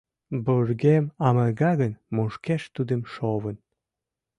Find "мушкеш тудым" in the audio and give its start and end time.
2.15-3.01